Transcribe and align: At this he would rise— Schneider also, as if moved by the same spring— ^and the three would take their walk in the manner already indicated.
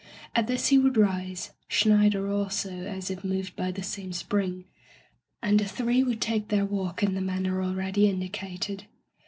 At 0.33 0.47
this 0.47 0.69
he 0.69 0.79
would 0.79 0.97
rise— 0.97 1.51
Schneider 1.67 2.27
also, 2.27 2.71
as 2.71 3.11
if 3.11 3.23
moved 3.23 3.55
by 3.55 3.69
the 3.71 3.83
same 3.83 4.13
spring— 4.13 4.65
^and 5.43 5.59
the 5.59 5.65
three 5.65 6.01
would 6.01 6.19
take 6.21 6.47
their 6.47 6.65
walk 6.65 7.03
in 7.03 7.13
the 7.13 7.21
manner 7.21 7.61
already 7.61 8.09
indicated. 8.09 8.85